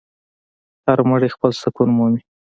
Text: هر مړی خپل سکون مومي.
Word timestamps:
هر 0.85 0.99
مړی 1.09 1.29
خپل 1.35 1.51
سکون 1.61 1.89
مومي. 1.97 2.21